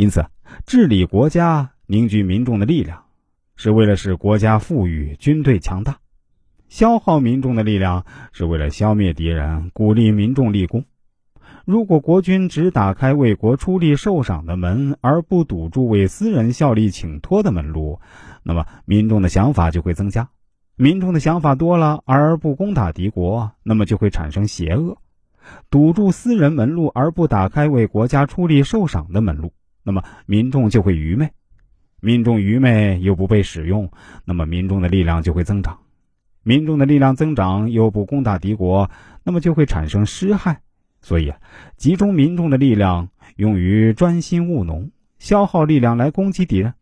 [0.00, 0.24] 因此，
[0.64, 3.04] 治理国家、凝聚民众的力量，
[3.54, 5.96] 是为了使国家富裕、军队强大；
[6.70, 10.86] 消耗民众的力量，是为了消灭敌人、鼓励民众立功。
[11.66, 18.00] 如果国君只打开为国出力受赏的门，而不堵住为私人效力请托的门路，
[18.42, 20.30] 那么民众的想法就会增加。
[20.76, 24.96] 民众的想法多了，而不攻打敌国，那么就会产生邪恶。
[25.68, 29.52] 堵住私人门路，而不打开为国家出力受赏的门路，
[29.90, 31.28] 那么民众就会愚昧。
[32.00, 33.90] 民众愚昧又不被使用，
[34.24, 35.76] 那么民众的力量就会增长。
[36.44, 38.88] 民众的力量增长又不攻打敌国，
[39.24, 40.60] 那么就会产生失害。
[41.00, 41.36] 所以啊，
[41.76, 46.72] 集中民众的力量用于专心务农，消耗力量来攻击敌人。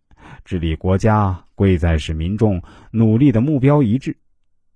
[0.45, 4.19] 治理国家贵在使民众努力的目标一致，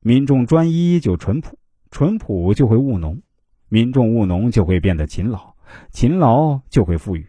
[0.00, 1.58] 民众专一就淳朴，
[1.90, 3.20] 淳朴就会务农，
[3.68, 5.54] 民众务农就会变得勤劳，
[5.90, 7.26] 勤劳就会富裕。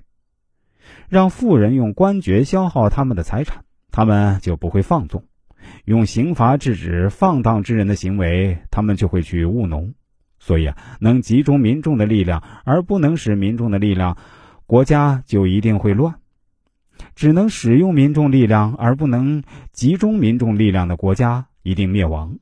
[1.10, 5.22] 让富人用官爵消耗他们的财产，他们就不会放纵；
[5.86, 9.94] 用刑罚制止放荡之人的行为，他们就会去务农。
[10.40, 14.18] 所以啊，能集中民众的力量，而不能使民众的力量，
[14.66, 16.16] 国家就一定会乱；
[17.16, 22.40] 只能使用民众力量，而不能集中民众力量的国家，一定灭亡。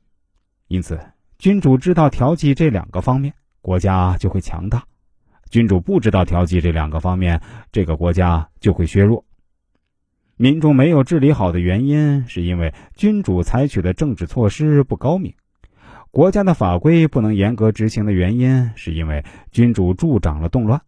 [0.66, 0.98] 因此，
[1.38, 4.80] 君主知道调剂这两个方面，国家就会强大；
[5.52, 9.26] 君主不知道调剂这两个方面，这个国家就会削弱。
[10.38, 15.34] 民众没有治理好的原因，是因为君主采取的政治措施不高明。
[16.10, 20.80] 国家的法规不能严格执行的原因，是因为君主助长了动乱。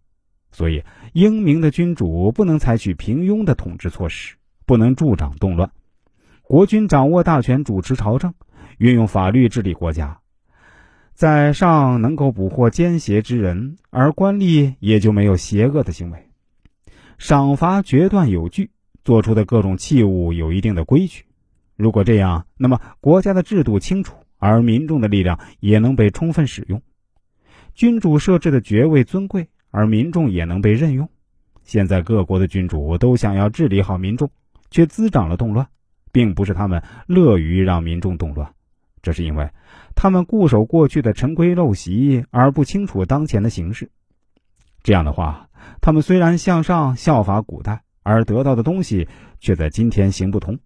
[0.51, 5.73] 所以，英明的君主不能采取平庸的统治措施，不能助长动乱。
[6.41, 8.33] 国君掌握大权，主持朝政，
[8.79, 10.21] 运用法律治理国家，
[11.15, 16.29] 在上能够捕获奸邪之人，而官吏也就没有邪恶的行为。
[17.17, 18.71] 赏罚决断有据，
[19.05, 21.25] 做出的各种器物有一定的规矩。
[21.77, 24.17] 如果这样，那么国家的制度清楚。
[24.37, 26.83] 而民众的力量也能被充分使用，
[27.73, 31.09] 君主设置的爵位尊贵，而民众也能被任用。
[31.63, 34.31] 现在各国的君主都想要治理好民众，
[34.71, 35.67] 却滋长了动乱，
[36.13, 38.53] 并不是他们乐于让民众动乱，
[39.05, 39.51] 这是因为
[39.95, 43.93] 他们固守过去的陈规陋习，而不清楚当前的形势。
[44.83, 45.49] 这样的话，
[45.81, 49.07] 他们虽然向上效法古代，而得到的东西
[49.39, 50.57] 却在今天行不通；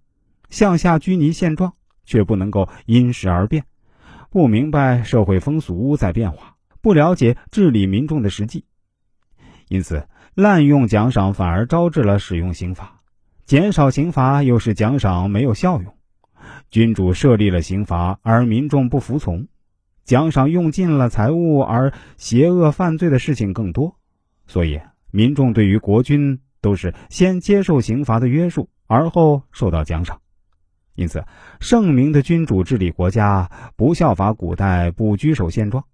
[0.49, 1.75] 向下拘泥现状。
[2.09, 3.67] 却不能够因时而变，
[4.31, 8.65] 不明白社会风俗在变化，不了解治理民众的实际，
[9.69, 13.03] 因此滥用奖赏反而招致了使用刑罚，
[13.45, 15.98] 减少刑罚又是奖赏没有效用。
[16.71, 19.47] 君主设立了刑罚，而民众不服从；
[20.05, 23.97] 奖赏用尽了财物，而邪恶犯罪的事情更多。
[24.47, 24.81] 所以，
[25.11, 30.21] 民众对于国君都是先接受刑罚的约束，而后受到奖赏。
[30.95, 31.25] 因此，
[31.61, 35.85] 圣明的君主治理国家，不效法古代，不居守现状，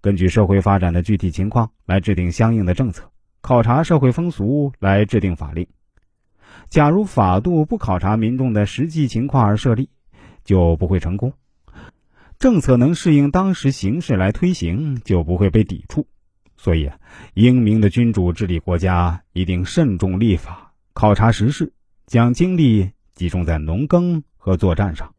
[0.00, 3.10] 根据社会发展的具体情况来制定相应的政策，
[3.40, 5.66] 考察社会风俗来制定法令。
[6.68, 9.88] 假如法度不考察民众的实际情况而设立，
[10.44, 11.32] 就不会成功。
[12.38, 16.06] 政策能适应当时形势来推行，就不会被抵触。
[16.56, 16.90] 所以，
[17.34, 21.72] 英明的君主治理国家，一定慎重立法，考察时事，
[22.06, 24.22] 将精力集中在农耕。
[24.44, 25.14] 和作战上。